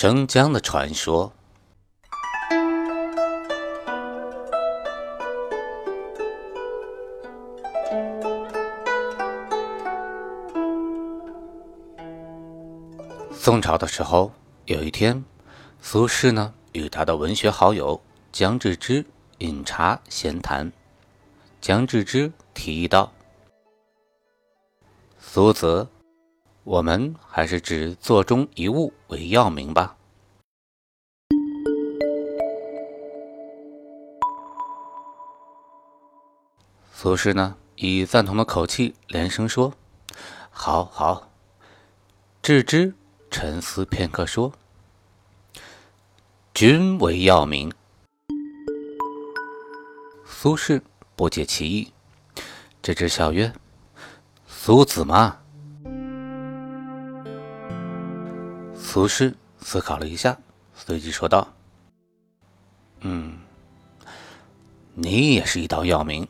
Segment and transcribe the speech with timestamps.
[0.00, 1.32] 生姜的传说。
[13.32, 14.30] 宋朝的时候，
[14.66, 15.24] 有一天，
[15.80, 19.04] 苏轼呢与他的文学好友姜志之
[19.38, 20.70] 饮茶闲谈。
[21.60, 23.12] 姜志之提议道
[25.18, 25.88] ：“苏子，
[26.62, 29.96] 我们还是只座中一物为要名吧。”
[37.00, 39.72] 苏轼呢以赞同的口气连声说
[40.50, 41.30] ：“好好。”
[42.42, 42.92] 志之。
[43.30, 44.52] 沉思片刻，说
[46.52, 47.72] ：“君为要名。”
[50.26, 50.82] 苏轼
[51.14, 51.92] 不解其意，
[52.82, 53.52] 这只笑曰
[54.48, 55.38] ：“苏子嘛。”
[58.74, 60.36] 苏轼思考了一下，
[60.74, 61.54] 随即说道
[63.02, 63.38] ：“嗯，
[64.94, 66.26] 你也是一道药名，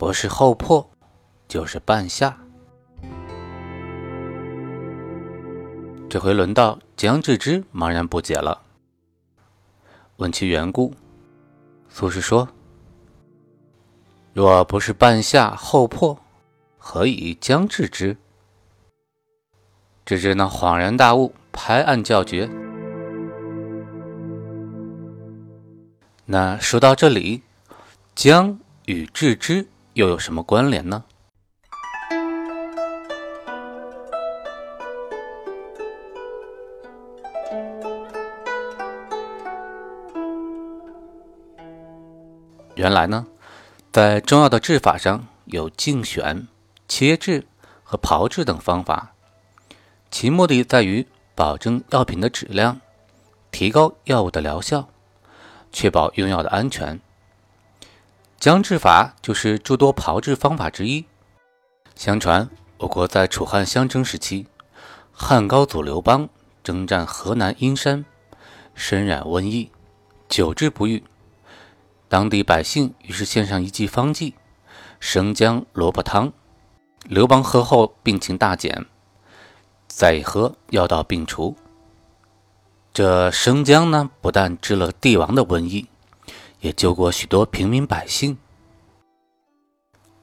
[0.00, 0.90] 不是后破，
[1.46, 2.34] 就是半夏。”
[6.08, 8.62] 这回轮到江志之茫然不解了，
[10.16, 10.94] 问其缘故。
[11.90, 12.48] 苏轼说
[14.32, 16.18] ：“若不是半夏后破，
[16.78, 18.16] 何以江志之？”
[20.06, 22.48] 志之呢恍然大悟，拍案叫绝。
[26.24, 27.42] 那说到这里，
[28.14, 31.04] 江与志之又有什么关联呢？
[42.76, 43.26] 原来呢，
[43.92, 46.48] 在中药的制法上有净选、
[46.88, 47.46] 切制
[47.82, 49.12] 和炮制等方法，
[50.10, 52.80] 其目的在于保证药品的质量，
[53.50, 54.88] 提高药物的疗效，
[55.70, 56.98] 确保用药的安全。
[58.40, 61.04] 姜制法就是诸多炮制方法之一。
[61.94, 64.46] 相传，我国在楚汉相争时期，
[65.12, 66.26] 汉高祖刘邦
[66.64, 68.06] 征战河南阴山，
[68.74, 69.70] 身染瘟疫，
[70.26, 71.04] 久治不愈。
[72.08, 74.34] 当地百姓于是献上一剂方剂——
[74.98, 76.32] 生姜萝卜汤。
[77.04, 78.86] 刘邦喝后病情大减，
[79.86, 81.54] 再一喝，药到病除。
[82.94, 85.88] 这生姜呢，不但治了帝王的瘟疫，
[86.60, 88.38] 也救过许多平民百姓。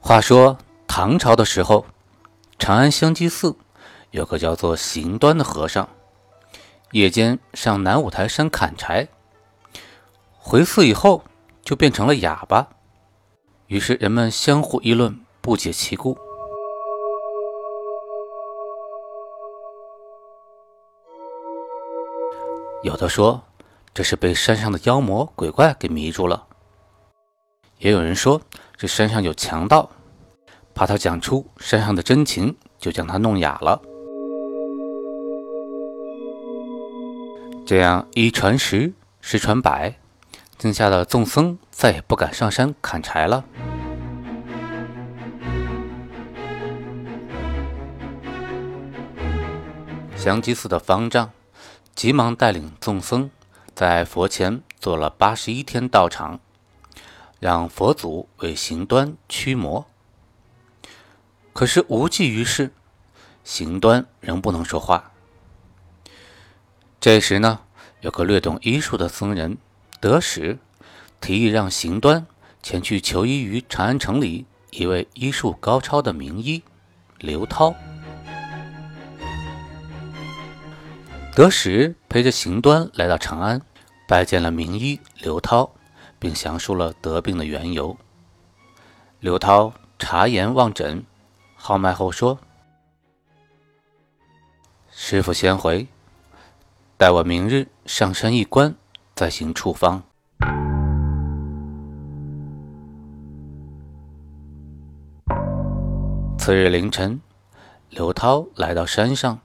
[0.00, 0.56] 话说
[0.86, 1.84] 唐朝的时候，
[2.58, 3.56] 长安香积寺
[4.10, 5.88] 有个叫做行端的和尚，
[6.92, 9.08] 夜间上南五台山砍柴，
[10.38, 11.22] 回寺以后。
[11.60, 12.66] 就变成了哑巴，
[13.66, 16.16] 于是人们相互议论，不解其故。
[22.82, 23.44] 有的说
[23.98, 26.46] 这是被山上的妖魔鬼怪给迷住了，
[27.78, 28.40] 也有人说
[28.76, 29.90] 这山上有强盗，
[30.72, 33.82] 怕他讲出山上的真情，就将他弄哑了。
[37.66, 39.92] 这样一传十，十传百。
[40.56, 43.44] 惊吓的众僧再也不敢上山砍柴了。
[50.14, 51.32] 香吉寺的方丈
[51.96, 53.28] 急忙带领众僧
[53.78, 56.40] 在佛前做了八十一天道场，
[57.38, 59.86] 让佛祖为行端驱魔。
[61.52, 62.72] 可是无济于事，
[63.44, 65.12] 行端仍不能说话。
[66.98, 67.60] 这时呢，
[68.00, 69.58] 有个略懂医术的僧人。
[70.00, 70.58] 得使
[71.20, 72.26] 提议让行端
[72.60, 76.64] 前去求医于长安城里一位医术高超的名医
[77.18, 77.72] 刘涛。
[81.36, 83.62] 得使陪着行端来到长安，
[84.08, 85.70] 拜见了名医刘涛，
[86.18, 87.94] 并详述了得病的缘由。
[89.20, 91.04] 刘涛察言望诊，
[91.54, 92.38] 号脉后说
[94.90, 95.86] ：“师傅先回，
[96.96, 98.74] 待我明日上山一观。”
[99.14, 100.02] 再行处方。
[106.38, 107.20] 次日凌晨，
[107.90, 109.40] 刘涛来到山上，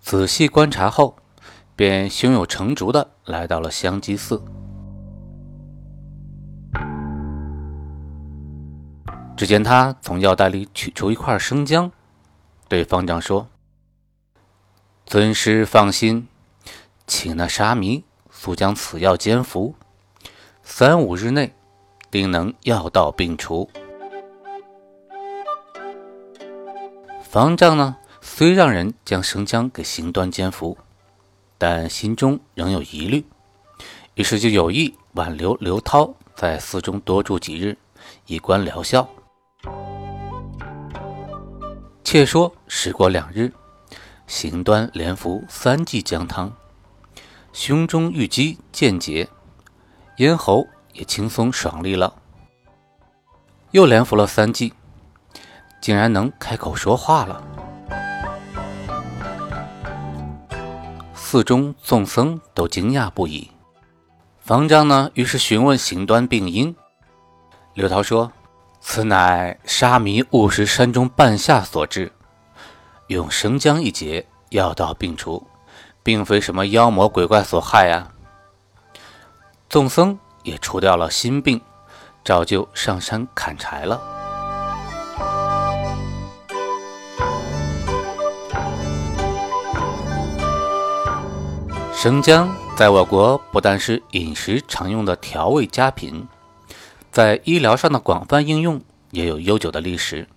[0.00, 1.16] 仔细观察后，
[1.76, 4.42] 便胸有成竹的来到了香积寺。
[9.36, 11.92] 只见他从腰带里取出一块生姜，
[12.68, 13.46] 对方丈说
[15.04, 16.26] ：“尊师放心，
[17.06, 19.74] 请那沙弥速将此药煎服，
[20.62, 21.52] 三五日内
[22.10, 23.68] 定能药到病除。”
[27.20, 30.78] 方丈呢，虽让人将生姜给行端煎服，
[31.58, 33.24] 但心中仍有疑虑，
[34.14, 37.76] 于是就有意挽留刘涛在寺中多住几日，
[38.26, 39.08] 以观疗效。
[42.04, 43.52] 且说时过两日，
[44.26, 46.52] 行端连服三剂姜汤，
[47.52, 49.28] 胸中郁积渐解，
[50.16, 52.14] 咽喉也轻松爽利了。
[53.72, 54.72] 又连服了三剂。
[55.78, 57.44] 竟然能开口说话了！
[61.28, 63.50] 寺中众僧都惊讶不已。
[64.38, 66.72] 方丈呢，于是询问行端病因。
[67.74, 68.30] 刘涛说
[68.80, 72.12] ：“此乃沙弥误食山中半夏所致，
[73.08, 75.44] 用生姜一节，药到病除，
[76.04, 78.12] 并非什么妖魔鬼怪所害啊。”
[79.68, 81.60] 众僧也除掉了心病，
[82.22, 84.15] 照旧上山砍柴了。
[92.06, 96.28] 生姜在我国不但是饮食常用的调味佳品，
[97.10, 98.80] 在医疗上的广泛应用
[99.10, 100.28] 也有悠久的历史。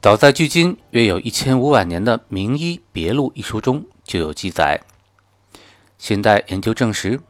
[0.00, 4.80] 早在距今约有一千五百年的《名医别录》一书中就有记载。
[5.98, 7.20] 现代研究证实，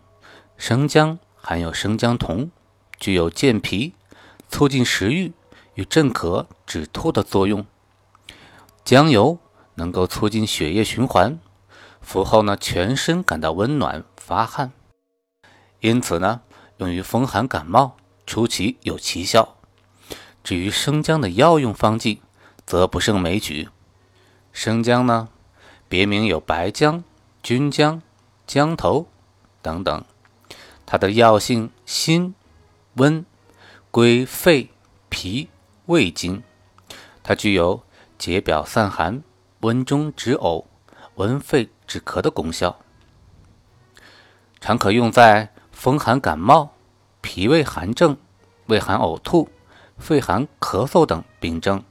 [0.56, 2.52] 生姜含有生姜酮，
[3.00, 3.94] 具有健脾、
[4.48, 5.32] 促进食欲
[5.74, 7.66] 与镇咳止吐的作用。
[8.84, 9.36] 姜油
[9.74, 11.36] 能够促进血液循环。
[12.06, 14.70] 服后呢，全身感到温暖发汗，
[15.80, 16.40] 因此呢，
[16.76, 19.56] 用于风寒感冒初期有奇效。
[20.44, 22.22] 至于生姜的药用方剂，
[22.64, 23.68] 则不胜枚举。
[24.52, 25.28] 生姜呢，
[25.88, 27.02] 别名有白姜、
[27.42, 28.00] 菌姜、
[28.46, 29.08] 姜头
[29.60, 30.04] 等等，
[30.86, 32.36] 它的药性辛、
[32.94, 33.26] 温，
[33.90, 34.70] 归肺、
[35.08, 35.48] 脾、
[35.86, 36.44] 胃经。
[37.24, 37.82] 它具有
[38.16, 39.24] 解表散寒、
[39.62, 40.66] 温中止呕、
[41.16, 41.68] 温肺。
[41.86, 42.78] 止咳的功效，
[44.60, 46.72] 常可用在风寒感冒、
[47.20, 48.16] 脾胃寒症、
[48.66, 49.48] 胃寒呕吐、
[49.98, 51.82] 肺寒咳嗽等病症。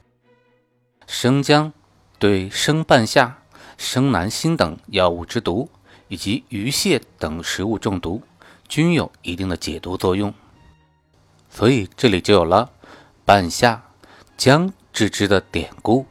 [1.06, 1.72] 生姜
[2.18, 3.42] 对生半夏、
[3.78, 5.70] 生南星等药物之毒，
[6.08, 8.22] 以及鱼蟹等食物中毒，
[8.68, 10.34] 均有一定的解毒作用。
[11.48, 12.70] 所以这里就有了
[13.24, 13.82] 半夏
[14.36, 16.06] 姜治之的典故。